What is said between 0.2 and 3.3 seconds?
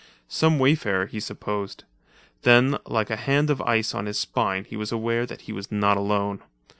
Some wayfarer, he supposed. Then like a